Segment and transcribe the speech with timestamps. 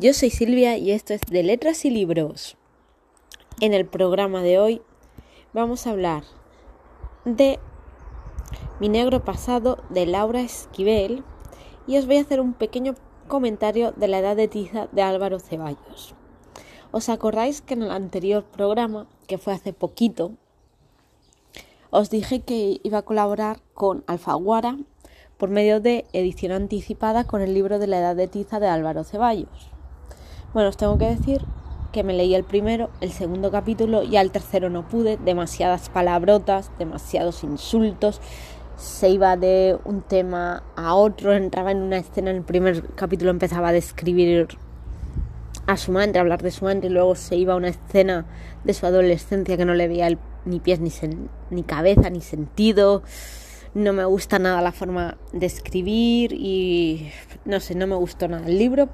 [0.00, 2.56] Yo soy Silvia y esto es de Letras y Libros.
[3.60, 4.80] En el programa de hoy
[5.52, 6.22] vamos a hablar
[7.24, 7.58] de
[8.78, 11.24] Mi negro pasado de Laura Esquivel
[11.88, 12.94] y os voy a hacer un pequeño
[13.26, 16.14] comentario de la edad de tiza de Álvaro Ceballos.
[16.92, 20.30] ¿Os acordáis que en el anterior programa, que fue hace poquito,
[21.90, 24.78] os dije que iba a colaborar con Alfaguara
[25.38, 29.02] por medio de edición anticipada con el libro de la edad de tiza de Álvaro
[29.02, 29.72] Ceballos.
[30.54, 31.42] Bueno, os tengo que decir
[31.92, 36.70] que me leí el primero, el segundo capítulo y al tercero no pude, demasiadas palabrotas,
[36.78, 38.22] demasiados insultos,
[38.78, 43.30] se iba de un tema a otro, entraba en una escena, en el primer capítulo
[43.30, 44.48] empezaba a describir
[45.66, 48.24] a su madre, a hablar de su madre, y luego se iba a una escena
[48.64, 50.90] de su adolescencia que no le veía ni pies ni,
[51.50, 53.02] ni cabeza ni sentido
[53.74, 57.10] no me gusta nada la forma de escribir y
[57.44, 58.88] no sé, no me gustó nada el libro,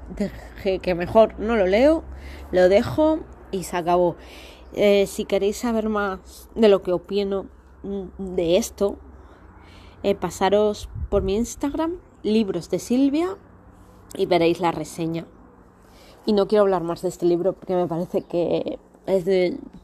[0.81, 2.03] que mejor no lo leo,
[2.51, 3.19] lo dejo
[3.51, 4.15] y se acabó.
[4.73, 7.47] Eh, si queréis saber más de lo que opino
[8.17, 8.97] de esto,
[10.03, 13.37] eh, pasaros por mi Instagram, libros de Silvia,
[14.17, 15.25] y veréis la reseña.
[16.25, 18.79] Y no quiero hablar más de este libro porque me parece que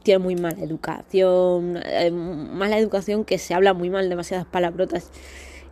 [0.02, 5.10] tiene muy mala educación, eh, mala educación que se habla muy mal, demasiadas palabrotas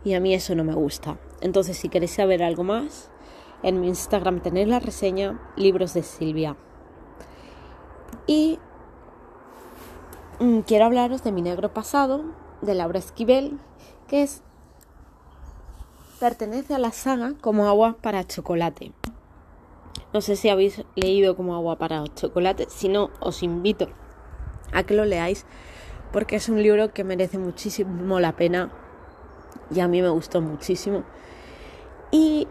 [0.03, 1.17] y a mí eso no me gusta.
[1.41, 3.09] Entonces si queréis saber algo más,
[3.63, 6.55] en mi Instagram tenéis la reseña Libros de Silvia.
[8.27, 8.59] Y
[10.39, 12.23] mm, quiero hablaros de mi negro pasado,
[12.61, 13.59] de Laura Esquivel,
[14.07, 14.43] que es
[16.19, 18.91] pertenece a la saga como agua para chocolate.
[20.13, 23.87] No sé si habéis leído como agua para chocolate, si no, os invito
[24.71, 25.45] a que lo leáis
[26.11, 28.71] porque es un libro que merece muchísimo la pena
[29.73, 31.03] y a mí me gustó muchísimo.
[32.11, 32.47] Y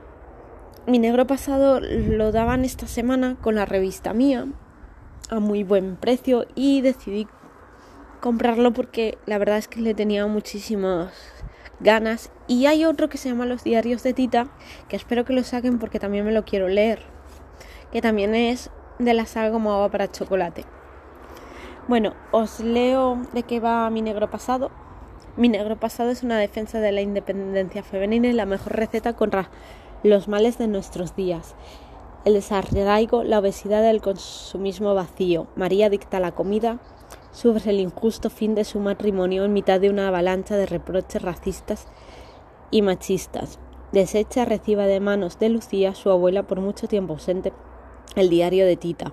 [0.87, 4.47] mi negro pasado lo daban esta semana con la revista mía
[5.29, 7.29] a muy buen precio y decidí
[8.21, 11.13] comprarlo porque la verdad es que le tenía muchísimas
[11.81, 14.49] ganas y hay otro que se llama Los diarios de Tita
[14.89, 17.01] que espero que lo saquen porque también me lo quiero leer
[17.93, 20.65] que también es de la saga como agua para chocolate.
[21.91, 24.71] Bueno, os leo de qué va mi negro pasado.
[25.37, 29.51] Mi negro pasado es una defensa de la independencia femenina y la mejor receta contra
[30.05, 31.57] los males de nuestros días.
[32.25, 35.49] El desarraigo, la obesidad, el consumismo vacío.
[35.57, 36.79] María dicta la comida,
[37.33, 41.89] sufre el injusto fin de su matrimonio en mitad de una avalancha de reproches racistas
[42.71, 43.59] y machistas.
[43.91, 47.53] Desecha reciba de manos de Lucía, su abuela por mucho tiempo ausente,
[48.15, 49.13] el diario de Tita.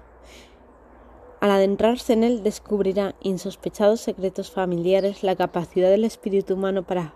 [1.40, 7.14] Al adentrarse en él descubrirá insospechados secretos familiares, la capacidad del espíritu humano para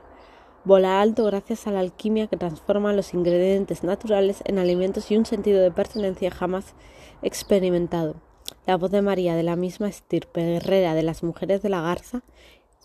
[0.64, 5.26] volar alto gracias a la alquimia que transforma los ingredientes naturales en alimentos y un
[5.26, 6.76] sentido de pertenencia jamás
[7.24, 8.16] experimentado.
[8.68, 12.22] La voz de María, de la misma estirpe guerrera de las mujeres de la garza,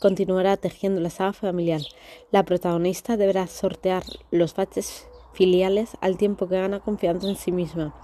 [0.01, 1.83] continuará tejiendo la saga familiar.
[2.31, 7.95] La protagonista deberá sortear los baches filiales al tiempo que gana confianza en sí misma.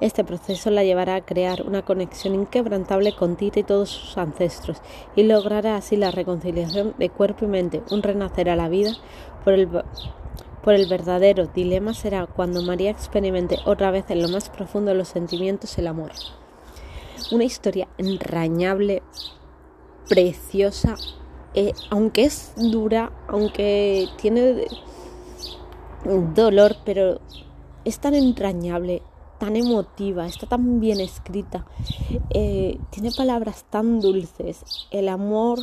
[0.00, 4.78] Este proceso la llevará a crear una conexión inquebrantable con Tita y todos sus ancestros
[5.14, 8.92] y logrará así la reconciliación de cuerpo y mente, un renacer a la vida
[9.44, 9.68] por el,
[10.62, 14.96] por el verdadero dilema será cuando María experimente otra vez en lo más profundo de
[14.96, 16.12] los sentimientos el amor.
[17.30, 19.02] Una historia entrañable,
[20.08, 20.96] preciosa,
[21.52, 24.66] eh, aunque es dura, aunque tiene
[26.34, 27.20] dolor, pero
[27.84, 29.02] es tan entrañable,
[29.40, 31.64] tan emotiva, está tan bien escrita,
[32.28, 35.58] eh, tiene palabras tan dulces, el amor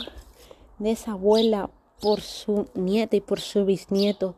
[0.79, 1.69] de esa abuela
[2.01, 4.35] por su nieta y por su bisnieto,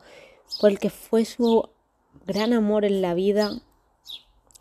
[0.59, 1.69] por el que fue su
[2.27, 3.51] gran amor en la vida,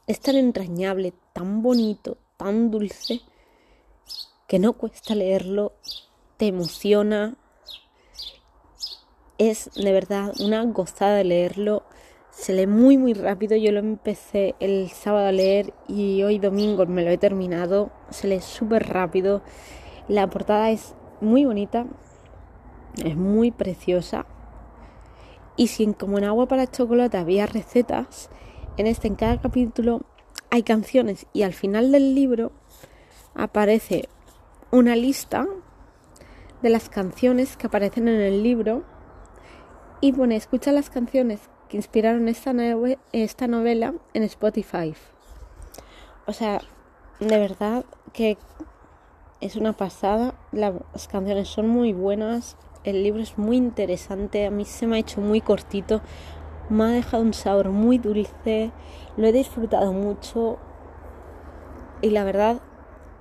[0.06, 3.20] es tan entrañable, tan bonito, tan dulce,
[4.46, 5.72] que no cuesta leerlo,
[6.36, 7.36] te emociona,
[9.38, 11.82] es de verdad una gozada leerlo
[12.38, 13.56] se lee muy muy rápido.
[13.56, 17.90] Yo lo empecé el sábado a leer y hoy domingo me lo he terminado.
[18.10, 19.42] Se lee súper rápido.
[20.06, 21.86] La portada es muy bonita,
[23.04, 24.24] es muy preciosa.
[25.56, 28.30] Y si como en agua para chocolate había recetas,
[28.76, 30.02] en este en cada capítulo
[30.50, 32.52] hay canciones y al final del libro
[33.34, 34.08] aparece
[34.70, 35.44] una lista
[36.62, 38.84] de las canciones que aparecen en el libro
[40.00, 42.52] y pone escucha las canciones que inspiraron esta,
[43.12, 44.94] esta novela en Spotify.
[46.26, 46.60] O sea,
[47.20, 48.38] de verdad que
[49.40, 50.34] es una pasada.
[50.52, 52.56] Las canciones son muy buenas.
[52.84, 54.46] El libro es muy interesante.
[54.46, 56.00] A mí se me ha hecho muy cortito
[56.70, 58.70] me ha dejado un sabor muy dulce,
[59.16, 60.58] lo he disfrutado mucho
[62.02, 62.60] y la verdad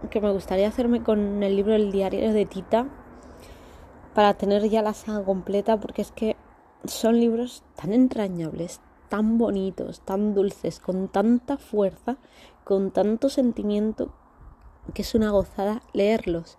[0.09, 2.87] que me gustaría hacerme con el libro El diario de Tita
[4.13, 6.35] para tener ya la saga completa porque es que
[6.85, 12.17] son libros tan entrañables, tan bonitos, tan dulces, con tanta fuerza,
[12.63, 14.13] con tanto sentimiento
[14.93, 16.57] que es una gozada leerlos.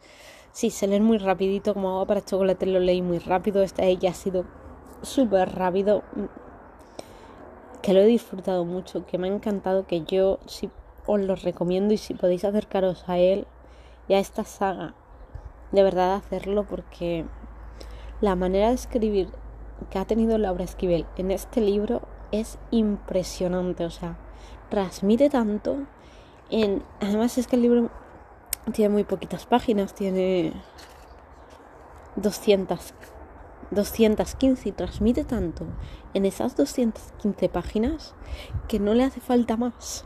[0.52, 4.10] Sí, se leen muy rapidito, como agua para chocolate lo leí muy rápido, este ya
[4.10, 4.44] ha sido
[5.02, 6.02] súper rápido,
[7.82, 10.70] que lo he disfrutado mucho, que me ha encantado, que yo sí
[11.06, 13.46] os lo recomiendo y si podéis acercaros a él
[14.08, 14.94] y a esta saga,
[15.72, 17.24] de verdad hacerlo porque
[18.20, 19.28] la manera de escribir
[19.90, 22.02] que ha tenido Laura Esquivel en este libro
[22.32, 24.18] es impresionante, o sea,
[24.68, 25.86] transmite tanto
[26.50, 27.90] en además es que el libro
[28.72, 30.52] tiene muy poquitas páginas, tiene
[32.16, 32.94] 200
[33.70, 35.66] 215 y transmite tanto
[36.14, 38.14] en esas 215 páginas
[38.66, 40.04] que no le hace falta más.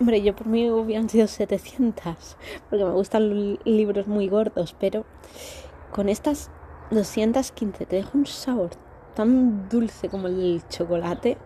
[0.00, 2.36] Hombre, yo por mí hubieran sido 700,
[2.68, 5.04] porque me gustan los libros muy gordos, pero
[5.92, 6.50] con estas
[6.94, 8.70] 215 te deja un sabor
[9.14, 11.38] tan dulce como el chocolate.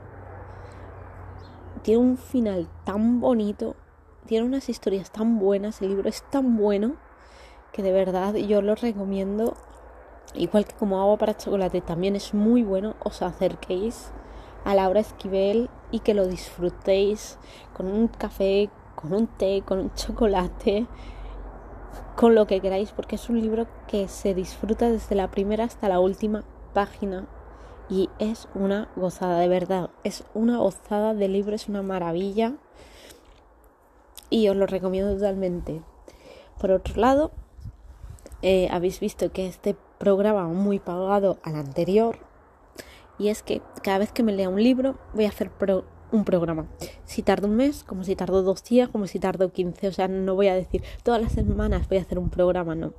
[1.82, 3.76] Tiene un final tan bonito,
[4.26, 6.96] tiene unas historias tan buenas, el libro es tan bueno
[7.72, 9.54] que de verdad yo lo recomiendo
[10.34, 14.10] igual que como agua para chocolate también es muy bueno, os acerquéis
[14.64, 17.38] a Laura Esquivel y que lo disfrutéis
[17.72, 20.87] con un café, con un té, con un chocolate,
[22.16, 25.88] con lo que queráis, porque es un libro que se disfruta desde la primera hasta
[25.88, 27.26] la última página
[27.88, 32.54] y es una gozada, de verdad, es una gozada de libro, es una maravilla
[34.31, 35.82] y os lo recomiendo totalmente.
[36.58, 37.31] Por otro lado,
[38.42, 42.19] eh, habéis visto que este programa muy pagado al anterior
[43.19, 45.50] y es que cada vez que me lea un libro voy a hacer
[46.12, 46.66] un programa.
[47.06, 49.88] Si tardo un mes, como si tardo dos días, como si tardo 15.
[49.88, 52.93] O sea, no voy a decir todas las semanas voy a hacer un programa, no.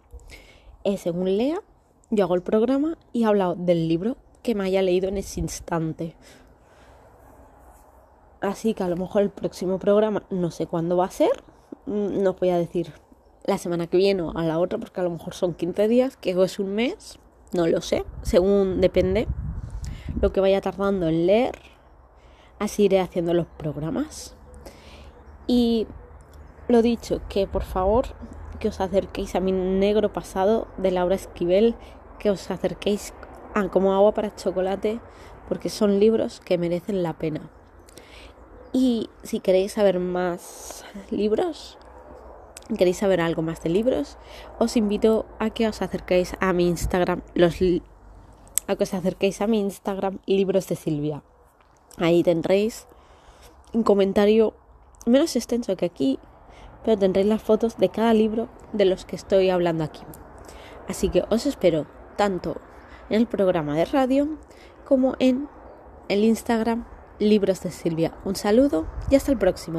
[0.98, 1.62] Según lea,
[2.10, 5.42] yo hago el programa y he hablado del libro que me haya leído en ese
[5.42, 6.16] instante.
[8.40, 11.44] Así que a lo mejor el próximo programa no sé cuándo va a ser.
[11.86, 12.94] Mm, no voy a decir
[13.44, 16.18] la semana que viene o a la otra, porque a lo mejor son 15 días,
[16.18, 17.20] que es un mes,
[17.54, 19.28] no lo sé, según depende
[20.22, 21.60] lo que vaya tardando en leer,
[22.60, 24.36] así iré haciendo los programas.
[25.48, 25.88] Y
[26.68, 28.08] lo dicho, que por favor
[28.60, 31.76] que os acerquéis a mi negro pasado de Laura Esquivel,
[32.20, 33.14] que os acerquéis
[33.54, 35.00] a como agua para chocolate,
[35.48, 37.50] porque son libros que merecen la pena.
[38.74, 41.78] Y si queréis saber más libros,
[42.78, 44.18] queréis saber algo más de libros,
[44.60, 47.56] os invito a que os acerquéis a mi Instagram, los
[48.68, 51.24] a que os acerquéis a mi Instagram, libros de Silvia.
[51.98, 52.86] Ahí tendréis
[53.74, 54.54] un comentario
[55.06, 56.20] menos extenso que aquí,
[56.84, 60.02] pero tendréis las fotos de cada libro de los que estoy hablando aquí.
[60.88, 62.58] Así que os espero tanto
[63.10, 64.28] en el programa de radio
[64.86, 65.50] como en
[66.08, 66.86] el Instagram
[67.20, 68.14] Libros de Silvia.
[68.26, 69.76] Un saludo y hasta el próximo.